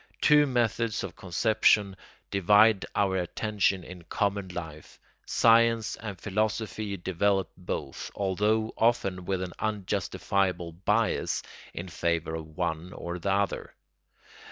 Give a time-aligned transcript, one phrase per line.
[0.19, 1.95] Two methods of conception
[2.31, 9.53] divide our attention in common life; science and philosophy develop both, although often with an
[9.59, 13.75] unjustifiable bias in favour of one or the other.